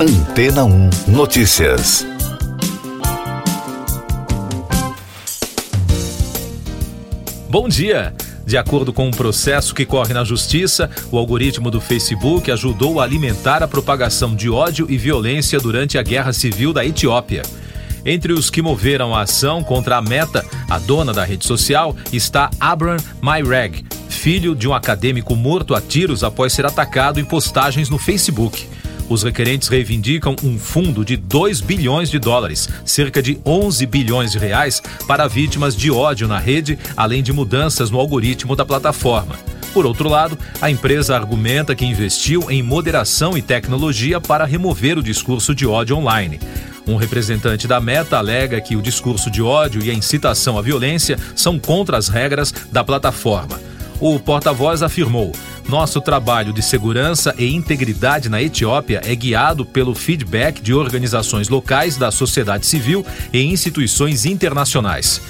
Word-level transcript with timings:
Antena 0.00 0.64
1 0.64 0.90
Notícias. 1.08 2.06
Bom 7.50 7.68
dia! 7.68 8.14
De 8.46 8.56
acordo 8.56 8.92
com 8.92 9.08
um 9.08 9.10
processo 9.10 9.74
que 9.74 9.84
corre 9.84 10.14
na 10.14 10.22
Justiça, 10.22 10.88
o 11.10 11.18
algoritmo 11.18 11.68
do 11.68 11.80
Facebook 11.80 12.48
ajudou 12.48 13.00
a 13.00 13.02
alimentar 13.02 13.60
a 13.60 13.66
propagação 13.66 14.36
de 14.36 14.48
ódio 14.48 14.86
e 14.88 14.96
violência 14.96 15.58
durante 15.58 15.98
a 15.98 16.02
Guerra 16.02 16.32
Civil 16.32 16.72
da 16.72 16.86
Etiópia. 16.86 17.42
Entre 18.06 18.32
os 18.32 18.50
que 18.50 18.62
moveram 18.62 19.16
a 19.16 19.22
ação 19.22 19.64
contra 19.64 19.96
a 19.96 20.00
Meta, 20.00 20.46
a 20.70 20.78
dona 20.78 21.12
da 21.12 21.24
rede 21.24 21.44
social, 21.44 21.96
está 22.12 22.50
Abram 22.60 22.98
Mayreg, 23.20 23.84
filho 24.08 24.54
de 24.54 24.68
um 24.68 24.74
acadêmico 24.74 25.34
morto 25.34 25.74
a 25.74 25.80
tiros 25.80 26.22
após 26.22 26.52
ser 26.52 26.64
atacado 26.64 27.18
em 27.18 27.24
postagens 27.24 27.90
no 27.90 27.98
Facebook. 27.98 28.77
Os 29.08 29.22
requerentes 29.22 29.68
reivindicam 29.68 30.36
um 30.44 30.58
fundo 30.58 31.04
de 31.04 31.16
2 31.16 31.62
bilhões 31.62 32.10
de 32.10 32.18
dólares, 32.18 32.68
cerca 32.84 33.22
de 33.22 33.38
11 33.44 33.86
bilhões 33.86 34.32
de 34.32 34.38
reais, 34.38 34.82
para 35.06 35.26
vítimas 35.26 35.74
de 35.74 35.90
ódio 35.90 36.28
na 36.28 36.38
rede, 36.38 36.78
além 36.96 37.22
de 37.22 37.32
mudanças 37.32 37.90
no 37.90 37.98
algoritmo 37.98 38.54
da 38.54 38.66
plataforma. 38.66 39.36
Por 39.72 39.86
outro 39.86 40.08
lado, 40.08 40.38
a 40.60 40.70
empresa 40.70 41.14
argumenta 41.14 41.74
que 41.74 41.86
investiu 41.86 42.50
em 42.50 42.62
moderação 42.62 43.36
e 43.36 43.42
tecnologia 43.42 44.20
para 44.20 44.44
remover 44.44 44.98
o 44.98 45.02
discurso 45.02 45.54
de 45.54 45.66
ódio 45.66 45.96
online. 45.96 46.38
Um 46.86 46.96
representante 46.96 47.68
da 47.68 47.80
Meta 47.80 48.16
alega 48.16 48.60
que 48.60 48.74
o 48.74 48.82
discurso 48.82 49.30
de 49.30 49.42
ódio 49.42 49.82
e 49.82 49.90
a 49.90 49.94
incitação 49.94 50.58
à 50.58 50.62
violência 50.62 51.18
são 51.36 51.58
contra 51.58 51.96
as 51.96 52.08
regras 52.08 52.52
da 52.72 52.82
plataforma. 52.82 53.60
O 54.00 54.18
porta-voz 54.18 54.82
afirmou: 54.82 55.32
nosso 55.68 56.00
trabalho 56.00 56.52
de 56.52 56.62
segurança 56.62 57.34
e 57.38 57.54
integridade 57.54 58.28
na 58.28 58.42
Etiópia 58.42 59.02
é 59.04 59.14
guiado 59.14 59.66
pelo 59.66 59.94
feedback 59.94 60.62
de 60.62 60.72
organizações 60.72 61.48
locais 61.48 61.96
da 61.96 62.10
sociedade 62.10 62.66
civil 62.66 63.04
e 63.32 63.42
instituições 63.42 64.24
internacionais. 64.24 65.20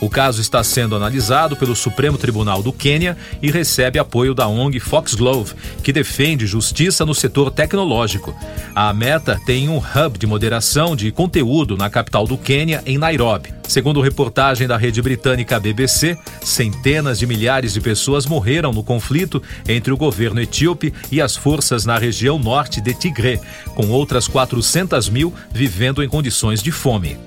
O 0.00 0.08
caso 0.08 0.40
está 0.40 0.62
sendo 0.62 0.94
analisado 0.94 1.56
pelo 1.56 1.74
Supremo 1.74 2.16
Tribunal 2.16 2.62
do 2.62 2.72
Quênia 2.72 3.16
e 3.42 3.50
recebe 3.50 3.98
apoio 3.98 4.32
da 4.32 4.46
ONG 4.46 4.78
Foxglove, 4.78 5.54
que 5.82 5.92
defende 5.92 6.46
justiça 6.46 7.04
no 7.04 7.14
setor 7.14 7.50
tecnológico. 7.50 8.32
A 8.74 8.92
Meta 8.92 9.40
tem 9.44 9.68
um 9.68 9.78
hub 9.78 10.16
de 10.16 10.26
moderação 10.26 10.94
de 10.94 11.10
conteúdo 11.10 11.76
na 11.76 11.90
capital 11.90 12.26
do 12.26 12.38
Quênia, 12.38 12.80
em 12.86 12.96
Nairobi. 12.96 13.57
Segundo 13.68 14.00
reportagem 14.00 14.66
da 14.66 14.78
rede 14.78 15.02
britânica 15.02 15.60
BBC, 15.60 16.16
centenas 16.42 17.18
de 17.18 17.26
milhares 17.26 17.74
de 17.74 17.80
pessoas 17.82 18.24
morreram 18.24 18.72
no 18.72 18.82
conflito 18.82 19.42
entre 19.68 19.92
o 19.92 19.96
governo 19.96 20.40
etíope 20.40 20.92
e 21.12 21.20
as 21.20 21.36
forças 21.36 21.84
na 21.84 21.98
região 21.98 22.38
norte 22.38 22.80
de 22.80 22.94
Tigre, 22.94 23.38
com 23.74 23.88
outras 23.88 24.26
400 24.26 25.10
mil 25.10 25.34
vivendo 25.52 26.02
em 26.02 26.08
condições 26.08 26.62
de 26.62 26.72
fome. 26.72 27.18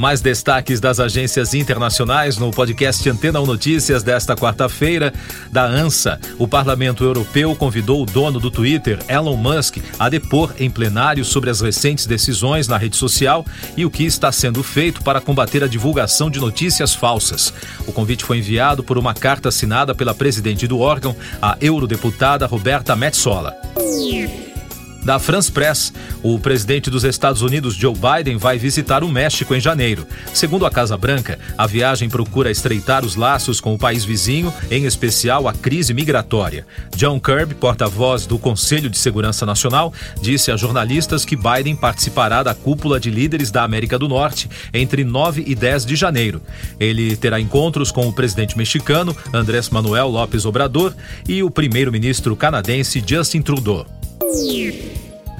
Mais 0.00 0.22
destaques 0.22 0.80
das 0.80 0.98
agências 0.98 1.52
internacionais 1.52 2.38
no 2.38 2.50
podcast 2.50 3.06
Antena 3.06 3.38
1 3.38 3.44
Notícias 3.44 4.02
desta 4.02 4.34
quarta-feira. 4.34 5.12
Da 5.52 5.66
ANSA, 5.66 6.18
o 6.38 6.48
Parlamento 6.48 7.04
Europeu 7.04 7.54
convidou 7.54 8.02
o 8.02 8.06
dono 8.06 8.40
do 8.40 8.50
Twitter, 8.50 8.98
Elon 9.06 9.36
Musk, 9.36 9.76
a 9.98 10.08
depor 10.08 10.54
em 10.58 10.70
plenário 10.70 11.22
sobre 11.22 11.50
as 11.50 11.60
recentes 11.60 12.06
decisões 12.06 12.66
na 12.66 12.78
rede 12.78 12.96
social 12.96 13.44
e 13.76 13.84
o 13.84 13.90
que 13.90 14.04
está 14.04 14.32
sendo 14.32 14.62
feito 14.62 15.02
para 15.02 15.20
combater 15.20 15.62
a 15.62 15.68
divulgação 15.68 16.30
de 16.30 16.40
notícias 16.40 16.94
falsas. 16.94 17.52
O 17.86 17.92
convite 17.92 18.24
foi 18.24 18.38
enviado 18.38 18.82
por 18.82 18.96
uma 18.96 19.12
carta 19.12 19.50
assinada 19.50 19.94
pela 19.94 20.14
presidente 20.14 20.66
do 20.66 20.80
órgão, 20.80 21.14
a 21.42 21.58
eurodeputada 21.60 22.46
Roberta 22.46 22.96
Metsola 22.96 23.54
da 25.04 25.18
France 25.18 25.50
Press. 25.50 25.92
O 26.22 26.38
presidente 26.38 26.90
dos 26.90 27.04
Estados 27.04 27.42
Unidos, 27.42 27.74
Joe 27.74 27.94
Biden, 27.94 28.36
vai 28.36 28.58
visitar 28.58 29.02
o 29.02 29.08
México 29.08 29.54
em 29.54 29.60
janeiro. 29.60 30.06
Segundo 30.34 30.66
a 30.66 30.70
Casa 30.70 30.96
Branca, 30.96 31.38
a 31.56 31.66
viagem 31.66 32.08
procura 32.08 32.50
estreitar 32.50 33.04
os 33.04 33.16
laços 33.16 33.60
com 33.60 33.74
o 33.74 33.78
país 33.78 34.04
vizinho, 34.04 34.52
em 34.70 34.84
especial 34.84 35.48
a 35.48 35.52
crise 35.52 35.94
migratória. 35.94 36.66
John 36.96 37.20
Kirby, 37.20 37.54
porta-voz 37.54 38.26
do 38.26 38.38
Conselho 38.38 38.90
de 38.90 38.98
Segurança 38.98 39.46
Nacional, 39.46 39.92
disse 40.20 40.50
a 40.50 40.56
jornalistas 40.56 41.24
que 41.24 41.36
Biden 41.36 41.76
participará 41.76 42.42
da 42.42 42.54
cúpula 42.54 43.00
de 43.00 43.10
líderes 43.10 43.50
da 43.50 43.62
América 43.62 43.98
do 43.98 44.08
Norte 44.08 44.48
entre 44.72 45.04
9 45.04 45.44
e 45.46 45.54
10 45.54 45.86
de 45.86 45.96
janeiro. 45.96 46.42
Ele 46.78 47.16
terá 47.16 47.40
encontros 47.40 47.90
com 47.90 48.08
o 48.08 48.12
presidente 48.12 48.56
mexicano, 48.56 49.16
Andrés 49.32 49.70
Manuel 49.70 50.08
López 50.08 50.44
Obrador, 50.44 50.94
e 51.28 51.42
o 51.42 51.50
primeiro-ministro 51.50 52.36
canadense 52.36 53.02
Justin 53.06 53.42
Trudeau. 53.42 53.86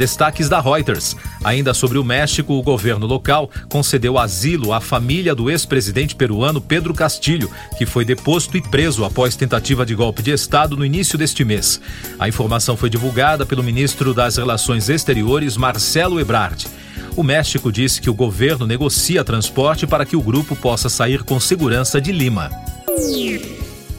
Destaques 0.00 0.48
da 0.48 0.58
Reuters. 0.62 1.14
Ainda 1.44 1.74
sobre 1.74 1.98
o 1.98 2.02
México, 2.02 2.54
o 2.54 2.62
governo 2.62 3.06
local 3.06 3.50
concedeu 3.68 4.16
asilo 4.16 4.72
à 4.72 4.80
família 4.80 5.34
do 5.34 5.50
ex-presidente 5.50 6.16
peruano 6.16 6.58
Pedro 6.58 6.94
Castilho, 6.94 7.50
que 7.76 7.84
foi 7.84 8.02
deposto 8.02 8.56
e 8.56 8.62
preso 8.62 9.04
após 9.04 9.36
tentativa 9.36 9.84
de 9.84 9.94
golpe 9.94 10.22
de 10.22 10.30
Estado 10.30 10.74
no 10.74 10.86
início 10.86 11.18
deste 11.18 11.44
mês. 11.44 11.82
A 12.18 12.26
informação 12.26 12.78
foi 12.78 12.88
divulgada 12.88 13.44
pelo 13.44 13.62
ministro 13.62 14.14
das 14.14 14.38
Relações 14.38 14.88
Exteriores, 14.88 15.58
Marcelo 15.58 16.18
Ebrard. 16.18 16.66
O 17.14 17.22
México 17.22 17.70
disse 17.70 18.00
que 18.00 18.08
o 18.08 18.14
governo 18.14 18.66
negocia 18.66 19.22
transporte 19.22 19.86
para 19.86 20.06
que 20.06 20.16
o 20.16 20.22
grupo 20.22 20.56
possa 20.56 20.88
sair 20.88 21.22
com 21.24 21.38
segurança 21.38 22.00
de 22.00 22.10
Lima. 22.10 22.48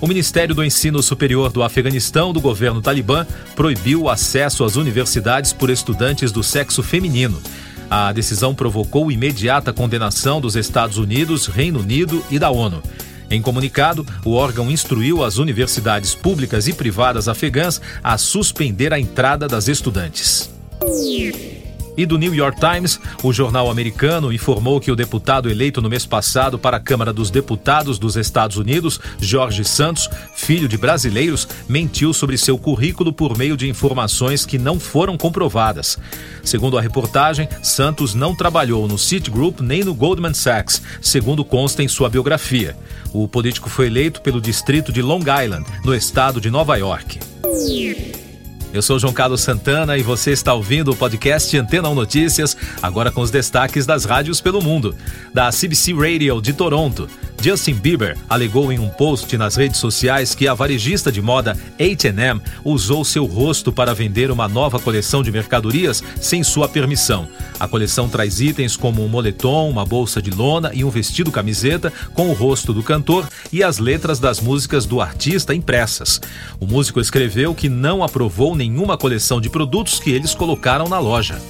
O 0.02 0.08
Ministério 0.08 0.56
do 0.56 0.64
Ensino 0.64 1.02
Superior 1.04 1.52
do 1.52 1.62
Afeganistão, 1.62 2.34
do 2.34 2.42
governo 2.42 2.82
talibã, 2.82 3.24
proibiu 3.56 4.02
o 4.02 4.10
acesso 4.10 4.64
às 4.64 4.76
universidades 4.76 5.54
por 5.54 5.70
estudantes 5.70 6.32
do 6.32 6.42
sexo 6.42 6.82
feminino. 6.82 7.40
A 7.88 8.12
decisão 8.12 8.56
provocou 8.56 9.12
imediata 9.12 9.72
condenação 9.72 10.42
dos 10.42 10.56
Estados 10.56 10.98
Unidos, 10.98 11.46
Reino 11.46 11.82
Unido 11.82 12.26
e 12.32 12.40
da 12.40 12.50
ONU. 12.50 12.82
Em 13.30 13.44
comunicado, 13.44 14.04
o 14.26 14.32
órgão 14.32 14.72
instruiu 14.72 15.24
as 15.24 15.38
universidades 15.38 16.16
públicas 16.16 16.68
e 16.68 16.74
privadas 16.74 17.28
afegãs 17.28 17.80
a 18.04 18.18
suspender 18.18 18.92
a 18.92 19.00
entrada 19.00 19.48
das 19.48 19.68
estudantes 19.68 20.50
e 21.97 22.06
do 22.06 22.18
New 22.18 22.34
York 22.34 22.59
Times, 22.59 23.00
o 23.24 23.34
jornal 23.34 23.69
americano 23.69 24.31
informou 24.31 24.79
que 24.79 24.91
o 24.91 24.96
deputado 24.96 25.50
eleito 25.50 25.81
no 25.81 25.90
mês 25.90 26.06
passado 26.06 26.57
para 26.57 26.78
a 26.78 26.79
Câmara 26.79 27.12
dos 27.12 27.29
Deputados 27.29 28.00
dos 28.00 28.16
Estados 28.16 28.57
Unidos, 28.57 29.00
Jorge 29.19 29.63
Santos, 29.63 30.09
filho 30.35 30.68
de 30.68 30.78
brasileiros, 30.78 31.47
mentiu 31.68 32.13
sobre 32.13 32.38
seu 32.38 32.57
currículo 32.57 33.12
por 33.12 33.38
meio 33.38 33.57
de 33.57 33.69
informações 33.69 34.46
que 34.46 34.57
não 34.57 34.79
foram 34.79 35.18
comprovadas. 35.18 35.97
Segundo 36.44 36.78
a 36.78 36.81
reportagem, 36.81 37.47
Santos 37.62 38.13
não 38.13 38.35
trabalhou 38.35 38.88
no 38.88 38.97
Citigroup 38.97 39.59
nem 39.62 39.84
no 39.84 39.94
Goldman 39.94 40.34
Sachs, 40.34 40.81
segundo 41.02 41.44
consta 41.44 41.84
em 41.84 41.88
sua 41.88 42.09
biografia. 42.09 42.75
O 43.13 43.28
político 43.28 43.69
foi 43.69 43.88
eleito 43.88 44.22
pelo 44.22 44.40
distrito 44.40 44.91
de 44.91 45.02
Long 45.02 45.19
Island, 45.19 45.66
no 45.84 45.94
estado 45.94 46.40
de 46.40 46.50
Nova 46.50 46.78
York. 46.78 47.19
Eu 48.74 48.82
sou 48.82 48.98
João 48.98 49.12
Carlos 49.12 49.42
Santana 49.42 49.98
e 49.98 50.04
você 50.04 50.32
está 50.32 50.54
ouvindo 50.54 50.92
o 50.92 50.96
podcast 50.96 51.58
Antena 51.58 51.90
1 51.90 51.96
Notícias, 51.96 52.56
agora 52.82 53.12
com 53.12 53.20
os 53.20 53.30
destaques 53.30 53.86
das 53.86 54.06
rádios 54.06 54.40
pelo 54.40 54.62
mundo. 54.62 54.96
Da 55.34 55.50
CBC 55.50 55.94
Radio 55.94 56.42
de 56.42 56.54
Toronto, 56.54 57.09
Justin 57.41 57.74
Bieber 57.74 58.16
alegou 58.29 58.72
em 58.72 58.78
um 58.78 58.88
post 58.88 59.35
nas 59.35 59.56
redes 59.56 59.79
sociais 59.79 60.35
que 60.35 60.47
a 60.47 60.53
varejista 60.53 61.12
de 61.12 61.22
moda 61.22 61.57
H&M 61.79 62.40
usou 62.63 63.03
seu 63.03 63.25
rosto 63.25 63.72
para 63.72 63.96
vender 63.96 64.29
uma 64.29 64.47
nova 64.47 64.79
coleção 64.79 65.24
de 65.24 65.31
mercadorias 65.31 66.03
sem 66.22 66.44
sua 66.44 66.69
permissão. 66.69 67.28
A 67.59 67.68
coleção 67.68 68.07
traz 68.07 68.40
itens 68.40 68.78
como 68.78 69.03
um 69.03 69.07
moletom, 69.07 69.69
uma 69.69 69.84
bolsa 69.84 70.22
de 70.22 70.29
lona 70.29 70.69
e 70.72 70.84
um 70.84 70.90
vestido 70.91 71.31
camiseta 71.31 71.91
com 72.13 72.29
o 72.29 72.34
rosto 72.34 72.74
do 72.74 72.84
cantor 72.84 73.28
e 73.52 73.63
as 73.63 73.79
letras 73.79 74.19
das 74.19 74.40
músicas 74.40 74.85
do 74.85 75.02
artista 75.02 75.56
impressas. 75.56 76.22
O 76.59 76.68
músico 76.68 77.00
escreveu 77.00 77.56
que 77.56 77.69
não 77.69 78.03
aprovou 78.03 78.56
nenhuma 78.56 78.97
coleção 78.97 79.41
de 79.41 79.50
produtos 79.50 80.00
que 80.00 80.12
eles 80.12 80.35
colocaram 80.35 80.88
na 80.88 81.00
loja. 81.00 81.41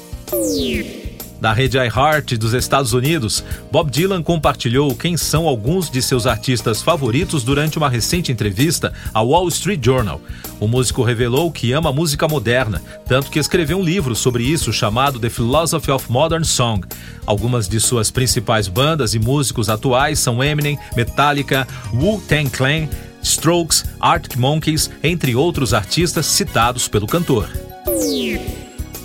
Da 1.42 1.52
rede 1.54 1.76
iHeart 1.76 2.38
dos 2.38 2.54
Estados 2.54 2.94
Unidos, 2.94 3.44
Bob 3.72 3.90
Dylan 3.90 4.22
compartilhou 4.22 4.96
quem 4.96 5.18
são 5.18 5.48
alguns 5.48 5.90
de 5.90 6.00
seus 6.00 6.28
artistas 6.28 6.84
favoritos 6.84 7.44
durante 7.44 7.80
uma 7.80 7.90
recente 7.90 8.32
entrevista 8.32 8.94
ao 9.12 9.30
Wall 9.30 9.48
Street 9.48 9.84
Journal. 9.84 10.22
O 10.60 10.68
músico 10.68 11.02
revelou 11.02 11.52
que 11.52 11.74
ama 11.74 11.92
música 11.92 12.28
moderna, 12.28 12.80
tanto 13.08 13.32
que 13.32 13.40
escreveu 13.40 13.80
um 13.80 13.84
livro 13.84 14.16
sobre 14.16 14.44
isso 14.44 14.72
chamado 14.72 15.20
The 15.20 15.32
Philosophy 15.32 15.90
of 15.90 16.12
Modern 16.12 16.44
Song. 16.44 16.86
Algumas 17.26 17.68
de 17.68 17.80
suas 17.80 18.12
principais 18.12 18.68
bandas 18.68 19.16
e 19.16 19.20
músicos 19.20 19.68
atuais 19.68 20.20
são 20.20 20.44
Eminem, 20.44 20.78
Metallica, 20.96 21.68
Wu-Tang 21.92 22.52
Clan, 22.52 22.88
Strokes, 23.24 23.84
Arctic 24.00 24.38
Monkeys, 24.38 24.92
entre 25.04 25.36
outros 25.36 25.74
artistas 25.74 26.28
citados 26.28 26.88
pelo 26.88 27.08
cantor. 27.08 27.50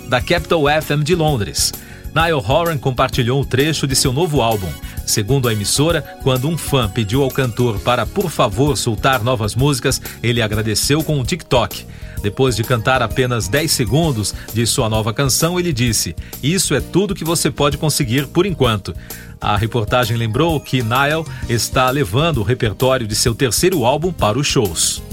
Da 0.07 0.21
Capital 0.21 0.65
FM 0.83 1.03
de 1.03 1.15
Londres. 1.15 1.73
Niall 2.17 2.43
Horan 2.43 2.79
compartilhou 2.79 3.39
um 3.39 3.43
trecho 3.43 3.85
de 3.85 3.95
seu 3.95 4.11
novo 4.11 4.41
álbum. 4.41 4.71
Segundo 5.05 5.47
a 5.47 5.53
emissora, 5.53 6.01
quando 6.23 6.49
um 6.49 6.57
fã 6.57 6.89
pediu 6.89 7.21
ao 7.21 7.29
cantor 7.29 7.79
para, 7.81 8.07
por 8.07 8.31
favor, 8.31 8.75
soltar 8.75 9.23
novas 9.23 9.53
músicas, 9.53 10.01
ele 10.23 10.41
agradeceu 10.41 11.03
com 11.03 11.19
um 11.19 11.23
TikTok. 11.23 11.85
Depois 12.23 12.55
de 12.55 12.63
cantar 12.63 13.03
apenas 13.03 13.47
10 13.47 13.71
segundos 13.71 14.33
de 14.51 14.65
sua 14.65 14.89
nova 14.89 15.13
canção, 15.13 15.59
ele 15.59 15.71
disse: 15.71 16.15
Isso 16.41 16.73
é 16.73 16.81
tudo 16.81 17.13
que 17.13 17.23
você 17.23 17.51
pode 17.51 17.77
conseguir 17.77 18.25
por 18.25 18.47
enquanto. 18.47 18.95
A 19.39 19.55
reportagem 19.55 20.17
lembrou 20.17 20.59
que 20.59 20.81
Niall 20.81 21.23
está 21.47 21.87
levando 21.91 22.39
o 22.39 22.43
repertório 22.43 23.05
de 23.05 23.15
seu 23.15 23.35
terceiro 23.35 23.85
álbum 23.85 24.11
para 24.11 24.39
os 24.39 24.47
shows. 24.47 25.03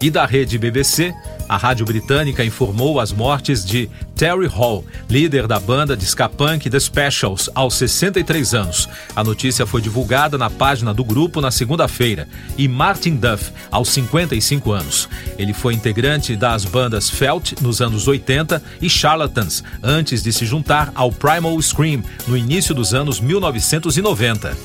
E 0.00 0.10
da 0.10 0.24
rede 0.24 0.56
BBC, 0.56 1.12
a 1.48 1.56
rádio 1.56 1.86
britânica 1.86 2.44
informou 2.44 3.00
as 3.00 3.12
mortes 3.12 3.64
de 3.64 3.88
Terry 4.14 4.46
Hall, 4.46 4.84
líder 5.08 5.46
da 5.46 5.58
banda 5.58 5.96
de 5.96 6.04
ska 6.04 6.28
punk 6.28 6.68
The 6.68 6.78
Specials, 6.78 7.48
aos 7.54 7.74
63 7.74 8.52
anos. 8.54 8.88
A 9.16 9.24
notícia 9.24 9.64
foi 9.64 9.80
divulgada 9.80 10.36
na 10.36 10.50
página 10.50 10.92
do 10.92 11.04
grupo 11.04 11.40
na 11.40 11.50
segunda-feira. 11.50 12.28
E 12.56 12.68
Martin 12.68 13.16
Duff, 13.16 13.50
aos 13.70 13.88
55 13.88 14.72
anos. 14.72 15.08
Ele 15.38 15.54
foi 15.54 15.74
integrante 15.74 16.36
das 16.36 16.64
bandas 16.64 17.08
Felt 17.08 17.52
nos 17.60 17.80
anos 17.80 18.08
80 18.08 18.62
e 18.82 18.90
Charlatans, 18.90 19.62
antes 19.82 20.22
de 20.22 20.32
se 20.32 20.44
juntar 20.44 20.92
ao 20.94 21.10
Primal 21.10 21.60
Scream 21.62 22.02
no 22.26 22.36
início 22.36 22.74
dos 22.74 22.92
anos 22.92 23.20
1990. 23.20 24.56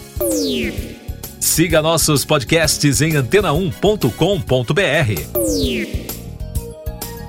Siga 1.40 1.82
nossos 1.82 2.26
podcasts 2.26 3.02
em 3.02 3.14
antena1.com.br. 3.14 6.03